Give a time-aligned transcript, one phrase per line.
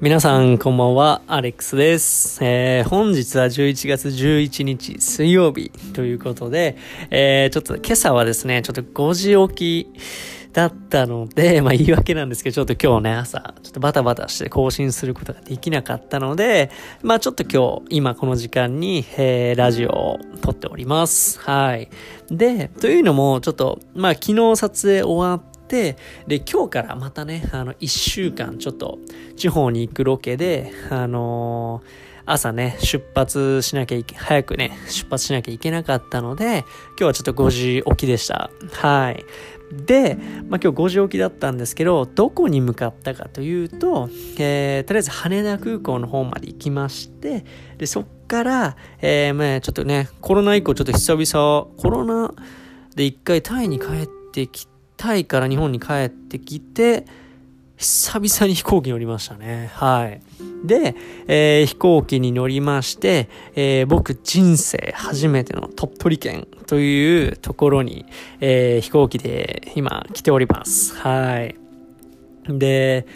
[0.00, 2.38] 皆さんこんばんは、アレックスです。
[2.40, 6.76] えー、本日は11月11日水曜日ということで、
[7.10, 16.70] えー、ちょっと今朝はですね、ちょっと5時起きだったので、 まあ言い訳なんですけど、ちょっと今日ね、朝、ちょっとバタバタして更新することができなかったので、
[17.02, 21.40] まあちょっと今日、今この時間に、えー、ラジオを撮っております。
[21.40, 21.88] はい。
[22.30, 25.96] で、というのも、ちょっと、まあ昨日撮影終わって、で、
[26.50, 28.98] 今日からまたね、あの、一週間ちょっと
[29.36, 36.58] 地方に行くロケで、あのー朝ね、出発しなきゃいけ、早くね、出発しなきゃいけなかったので、
[36.90, 38.50] 今日はちょっと5時起きでした。
[38.72, 39.24] はい。
[39.72, 40.16] で、
[40.48, 47.44] まあ、今日5時起きだったんですけど、どこに向かったかというと、えー、とりあえず羽田空港の方まで行きまして、
[47.78, 52.34] で、そっから、えー、まあちょっとね、コロナ以降ちょっと久々、コロナ
[52.94, 57.06] で一回タイに帰ってきて、タイから日本に帰ってきて、
[57.78, 59.70] 久々に飛行機乗りましたね。
[59.72, 60.20] はい。
[60.66, 60.96] で、
[61.28, 68.04] えー、飛行機に乗りまして、えー、僕人生初めての鳥取県というところに、
[68.40, 70.96] えー、飛行機で今来ております。
[70.96, 71.54] はい。
[72.48, 73.06] で、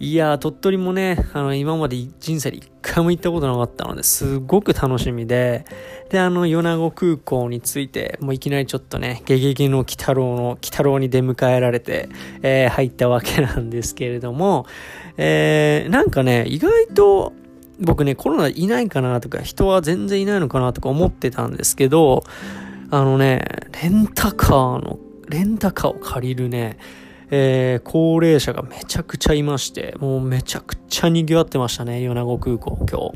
[0.00, 5.64] いや鳥取もね、あの、今まで人生で一回も行ったことなかったので、すごく楽しみで、
[6.10, 12.08] で、あの、米子空港について、もういきなりちょっとね、ゲゲゲの鬼太郎の、鬼太郎に出迎えられて、
[12.42, 14.66] えー、入ったわけなんですけれども、
[15.16, 17.32] えー、なんかね、意外と、
[17.80, 22.24] 僕ね、コロナいないかなとか、人は全然いないのかなとか思ってたんですけど、
[22.90, 23.44] あのね、
[23.80, 26.78] レンタカーの、レンタカーを借りるね、
[27.30, 33.10] えー、高齢者がめちゃくちゃいまして、もうめちゃくちゃ賑わってましたね、米子空港、今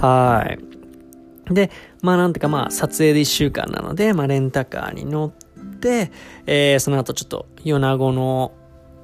[0.00, 0.04] 日。
[0.04, 1.54] はい。
[1.54, 1.70] で、
[2.02, 6.10] まあなんてかまあ撮影で1週間なので、まあレンタカーに乗って、
[6.46, 8.52] えー、その後ちょっと米子の、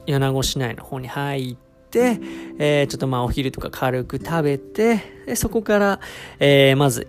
[0.06, 1.56] 米子市内の方に入っ
[1.90, 2.20] て、
[2.58, 6.00] えー、ちょっとまあお昼とか軽く食べて、でそこから、
[6.40, 7.06] えー、まず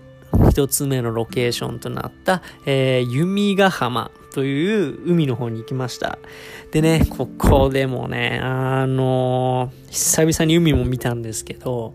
[0.49, 6.17] 一つ目のロケーションとなった、えー、弓ヶ浜という海の方に行きました。
[6.71, 11.93] でね、ここでもね、あのー、久々に海も見たんですけど、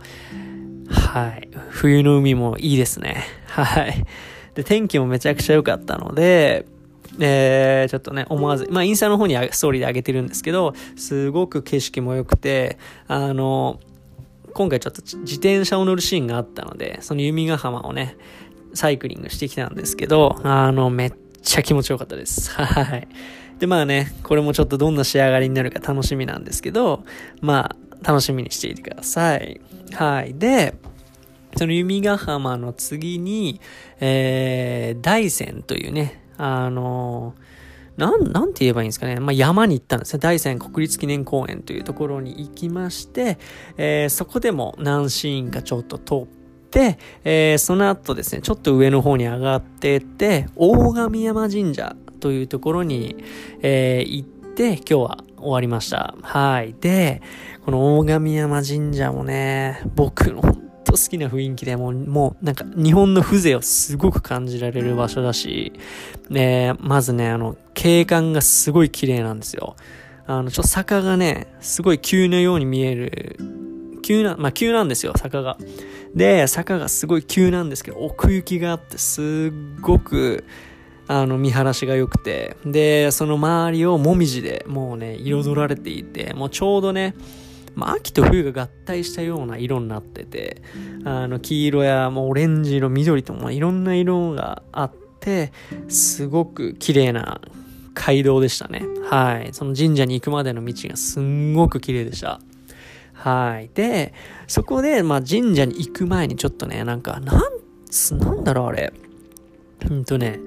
[0.89, 1.49] はい。
[1.71, 3.25] 冬の海もいいですね。
[3.47, 4.05] はい。
[4.55, 6.67] で、天気もめちゃくちゃ良かったので、
[7.21, 13.81] えー、ちょっとね、思わず、まあ、インスタの方にストーリーで上げてるんですけど、すごく景色も良くて、あの、
[14.59, 18.17] 今回ちょっと自転車を乗るシーンがあったので、その弓ヶ浜をね、
[18.75, 22.51] サイクリングしてきたんですけど、あの、めっちゃ気持ちよかったです。
[22.59, 23.07] はい。
[23.61, 27.05] で、まあね、これもちょっとどんな仕上がりになるか楽しみなんですけど、
[27.41, 29.61] まあ、楽しみにしていてください。
[29.93, 30.35] はい。
[30.35, 30.75] で、
[31.57, 33.61] その弓ヶ浜の次に、
[34.01, 37.37] えー、大山というね、あの
[37.99, 39.17] なん、なんて言えばいいんですかね。
[39.19, 40.21] まあ、山に行ったんですね。
[40.21, 43.39] 大山国立記念公園というところに行きまして、
[43.77, 46.27] えー、そこでも何シーンかちょっと撮っ
[46.71, 53.17] て、えー、その後ですね、ちょっと上の方に上がってって、大神山神社というところに、
[53.63, 56.15] えー、行って、今日は終わりました。
[56.23, 56.77] はい。
[56.81, 57.21] で、
[57.65, 65.73] この大神山神社もね、僕の本当好きな雰囲気でもう、もうなんか日本の風情をすごく感じられる場所だし、
[66.31, 69.77] ね、まずね、あの、景観がすごい綺麗なんですよ。
[70.27, 73.39] あの、ちょっと坂がね、すごい急なように見える、
[74.03, 75.59] 急な、まあ急なんですよ、坂が。
[76.15, 80.45] で、坂がすごい急なんですけど、奥行きがあって、すっごく、
[81.07, 87.15] あの、見晴らしが良くて、で、その周りをもみじでもうね、彩られていて、もうちょうどね、
[87.75, 90.63] まあ、秋と冬が合体したような色になってて、
[91.05, 95.53] あの、黄色やもうオレンジ色、緑ともいろんな色があって、
[95.89, 97.41] すごく綺麗な
[97.95, 98.83] 街道でしたね。
[99.11, 99.51] はい。
[99.53, 102.41] その神社に行くまでの道がすんごく綺麗でした。
[103.13, 103.71] はい。
[103.75, 104.15] で、
[104.47, 108.93] そこで、まあ、神社に行く前にちょっとね、なんか、なん、なんだろう、あれ。
[109.91, 110.39] うんとね、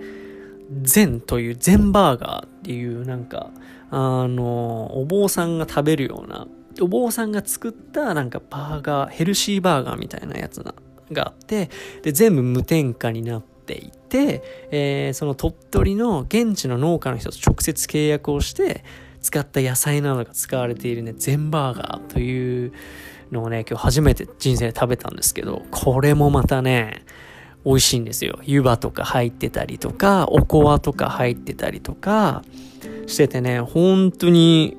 [0.82, 3.52] 禅という禅バーガーっていうなんか、
[3.90, 6.48] あの、お坊さんが食べるような、
[6.80, 10.74] お坊さんが作ったなんかバーガー、ヘルシーバーガーみたいなやつが
[11.28, 11.70] あって、
[12.04, 18.84] で、全部無添加になっていて、えー、その鳥取の現地の農家の人と直接契約をして、
[19.22, 22.74] 使った野菜などが使われているね、全バーガーという
[23.32, 27.06] のをね、今日初めて人生で食べたんですけど、これもまたね、
[27.64, 28.40] 美味しいんですよ。
[28.44, 32.44] 湯葉とか入ってたりとか、おこわとか入ってたりとか
[33.06, 34.78] しててね、本当に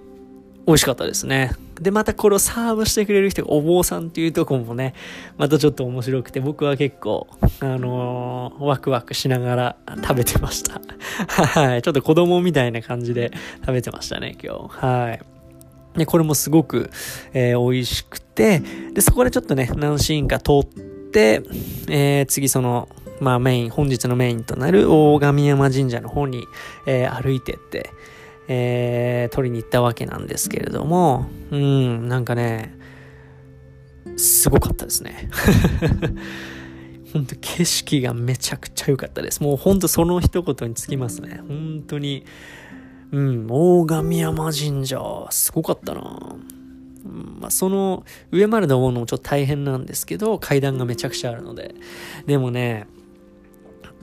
[0.66, 1.52] 美味しかったですね。
[1.82, 4.94] で、またこれをサーブしてくれる人がお坊さんっていうとこもね、
[5.36, 7.26] またちょっと面白くて、僕は結構、
[7.60, 10.80] あのー、ワクワクしながら食べてました。
[11.28, 11.82] はい。
[11.82, 14.86] ちょっと子供みたいな感じで食べてましたね、今日。
[14.86, 15.98] はい。
[15.98, 16.90] で、これもすごく、
[17.32, 18.60] えー、美味しくて、
[18.92, 21.42] で、そこでちょっとね、何シーンか通って、
[21.88, 22.88] えー、次その、
[23.20, 26.44] まあメイン、本日のメインとなる大神山神社の方に、
[26.86, 27.90] えー、歩いてって、
[28.54, 32.74] えー、取りに行ったわけなんですけれども、うん、なんかね、
[34.16, 35.30] すごかったですね。
[37.14, 39.42] 本当景色がめちゃくちゃ良かったです。
[39.42, 41.40] もう本当その一言につきますね。
[41.48, 42.24] 本当に、
[43.10, 45.00] うん、大神山神社、
[45.30, 46.36] すごかったな。
[47.04, 51.74] うん、まあ、その上まで登るのもちょっと大変なんですけど、階段がめちゃくちゃあるので。
[52.26, 52.86] でもね、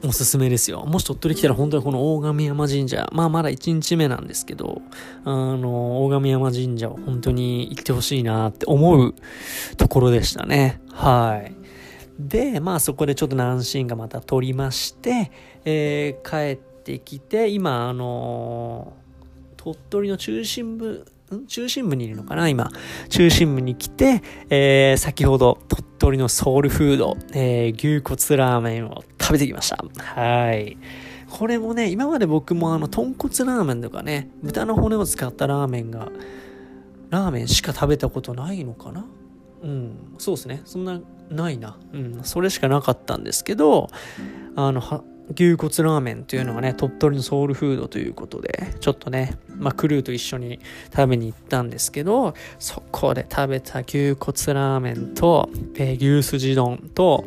[0.04, 0.86] おすすめですよ。
[0.86, 4.82] もし鳥取来たら本当にこの大神山神社、まあまだ1日目なんですけど、
[5.26, 9.14] あの、大神山神社を本当に行ってほしいなって思う
[9.78, 10.82] ところでしたね。
[10.92, 11.56] はい。
[12.20, 15.32] で、まあそこでちょっと何シーンかまた撮りまして、
[15.66, 18.94] えー、帰ってきて、今、あの、
[19.58, 21.06] 鳥取の中心部、
[21.48, 22.50] 中心部にいるのかな？
[22.50, 22.72] 今。
[23.10, 29.78] 中心部に来て、えー、先ほど鳥取のソウルフード、えー、牛骨ラーメンを食べてきました。
[30.16, 30.76] はい。
[31.30, 36.12] これもね、今まで僕もあの、豚骨ラーメンとかね、豚の骨を使ったラーメンが、
[37.12, 39.06] ラーメンしか食べたことないのかな？
[39.62, 40.64] うん、そうですね。
[40.66, 41.00] そんな、
[41.30, 41.78] ないな。
[41.94, 43.90] うん、それしかなかったんですけど、
[44.56, 44.82] あの、
[45.36, 50.60] 牛骨ラーメンというのがね、鳥取のソウルフードということで、ちょっとね、まあ、クルーと一緒に
[50.92, 57.26] 食べに行ったんですけど、そこで食べた牛骨ラーメンと、えー、牛すじ丼と、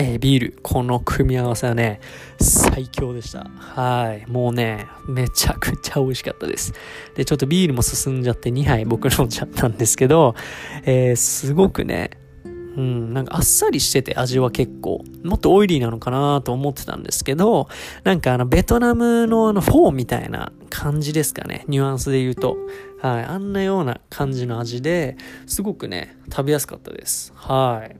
[0.00, 0.58] えー、ビール。
[0.62, 2.00] この組み合わせはね、
[2.40, 3.50] 最強でした。
[3.58, 4.30] はい。
[4.30, 6.72] もうね、めちゃくちゃ美味しかったです。
[7.16, 10.36] で、ちょっとビールも進んじゃって2杯僕飲んじゃったんですけど、
[10.84, 12.10] えー、すごくね、
[12.44, 17.68] うん、なんかあっさりしてて味は結構、もっとオイリーなのかなと思ってたんですけど、
[18.04, 22.56] なんかあのベトナムのあのフォーみたいな感じですかね、ニュアンスで言うと。
[23.00, 25.16] はい、あんなような感じの味で、
[25.46, 27.32] すごくね、食べやすかったです。
[27.34, 27.96] はい。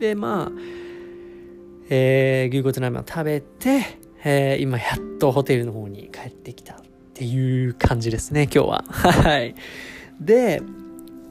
[0.00, 0.87] で、まあ、
[1.90, 6.76] えー、牛骨ラーメンを食べて、えー、今やっとホテルの方に帰ってきたっ
[7.14, 8.84] ていう感じですね、今日は。
[8.88, 9.54] はい。
[10.20, 10.62] で、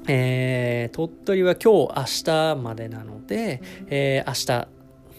[0.08, 4.68] えー、鳥取は今日明日までなので、えー、明日、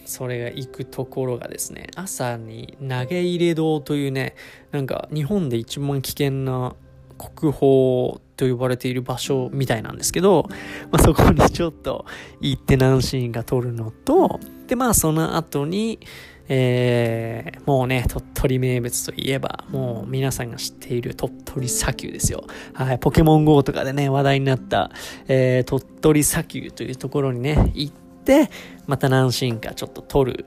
[0.05, 4.35] それが行くところがですね、朝に投げ入れ堂というね、
[4.71, 6.75] なんか日本で一番危険な
[7.17, 10.47] 国宝と呼ばれている場所みたいなんですけど、
[10.91, 12.05] まあ、そこにちょっと
[12.39, 15.99] 行って何シーンか撮るのと、で、まあその後に、
[16.47, 22.45] えー、もうね、鳥取名物といえば、もう皆さんが知っている鳥取砂丘ですよ。
[22.73, 24.89] はい、ポケモン GO とかでね、話題になった、
[25.27, 27.93] えー、鳥取砂丘というところにね、行っ
[28.23, 28.49] て、
[28.87, 30.45] また何シーンかちょっと撮る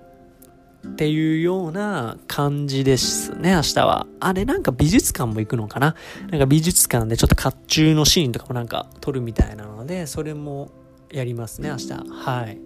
[0.87, 4.07] っていうような感じですね、明日は。
[4.21, 5.95] あれ、なんか美術館も行くのかな？
[6.31, 10.71] なんか美術館でちょっと甲冑のシーンとかもなんか撮るみたいなので、それも
[11.11, 11.93] やりますね、明日。
[11.93, 12.59] はい。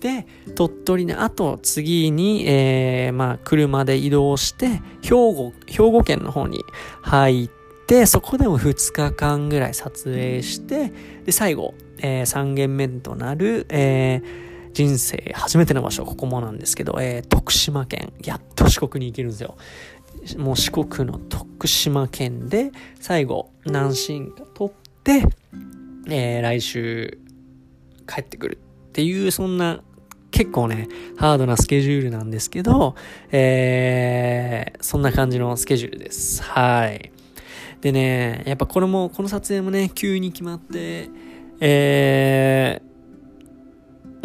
[0.00, 0.26] で、
[0.56, 6.64] 鳥取のあと次に、えー、まあ、車で移動して、兵庫、兵庫県の方に
[7.02, 7.50] 入っ
[7.86, 10.92] て、そこでも2日間ぐらい撮影して、
[11.24, 14.46] で、最後、えー、3軒目となる、えー、
[14.76, 19.56] 人生初めての場所、ここもなんですけど、えー、徳島県、やっと四国に行けるんですよ。
[20.36, 25.24] もう四国の徳島県で、最後、南進が取って、
[26.10, 27.18] えー、来週、
[28.06, 29.80] 帰ってくるっていう、そんな
[30.30, 32.96] 結構ね、ハードなスケジュールなんですけど、
[33.32, 36.42] えー、そんな感じのスケジュールです。
[36.42, 37.12] はい。
[37.80, 41.08] でね、やっぱこれも、この撮影もね、急に決まって、
[41.60, 42.85] えー、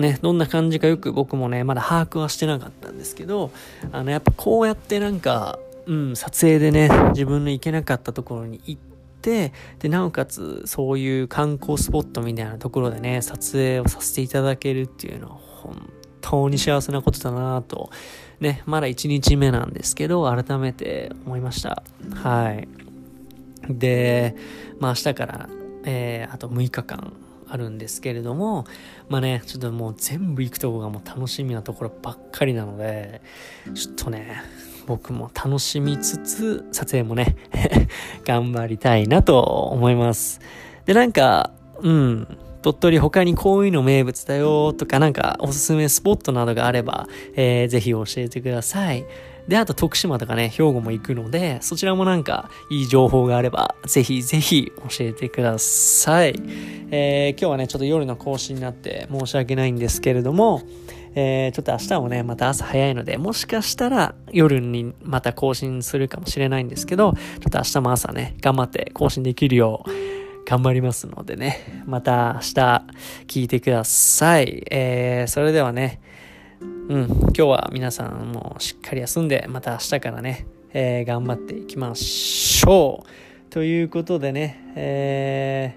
[0.01, 3.51] ね、どんな感じかよく僕もね、まだ把握はしてなかったんですけど、
[3.91, 8.81] あの、やっぱこうやってなんか、うん、撮影でね、自分の行けなかったところに行っ
[9.21, 15.89] て、で、なおかつ、そういう観光スポットみたいなところでね、撮影をさせていただけるっていうのは、本
[16.21, 17.89] 当に幸せなことだなと、
[18.39, 21.83] ね、まだ1日目なんですけど、改めて思いました。
[22.15, 22.67] はい。
[23.69, 24.35] で、
[24.79, 25.49] まあ明日から、
[25.83, 27.13] えー、あと6日間
[27.51, 28.65] あるんですけれども、
[29.09, 33.21] まあね、ちょっともう全部行くとこがもう楽しみなところばっかりなので、
[33.73, 34.41] ちょっとね、
[34.87, 37.35] 僕も楽しみつつ、撮影もね
[38.25, 40.39] 頑張りたいなと思います。
[40.85, 49.05] で、なんか、うん、鳥取他にこういうの名物だよとかなんかおすすめスポットなどがあれば、えー、ぜひ教えてください。
[49.51, 56.41] で、あと徳島とかね、兵庫も行くので、そちらもなんかいい情報があれば、ぜひぜひ教えてください。
[56.89, 60.61] えー、今日はね、ちょっと夜の更新になって申し訳ないんですけれども、
[61.15, 69.89] えー、ちょっと明日もね、また朝早いので、もしかしたら夜にまた更新するかもしれないんですけど、ちょっと明日も朝ね、頑張って更新できるよう、
[70.49, 72.85] 頑張りますのでね、また明日
[73.27, 74.63] 聞いてください。
[74.71, 75.99] えー、それではね、
[76.61, 83.49] うん、今日は皆さんもしっかり休んで、また明日からね、えー、頑張っていきましょう。
[83.49, 85.75] ということでね、え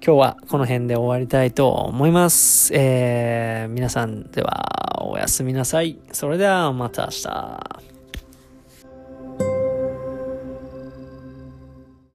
[0.00, 2.72] ー、今日はこの辺で終わりたいと思います。
[2.74, 5.98] えー、皆さんではおやすみなさい。
[6.12, 7.93] それではまた明日。